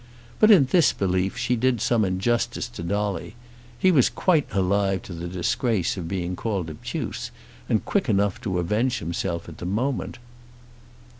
[0.39, 3.35] But in this belief she did some injustice to Dolly.
[3.77, 7.29] He was quite alive to the disgrace of being called obtuse,
[7.69, 10.17] and quick enough to avenge himself at the moment.